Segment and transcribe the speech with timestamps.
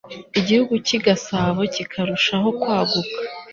[0.39, 3.17] igihugu cy'I Gasabo kikarushaho kwaguka.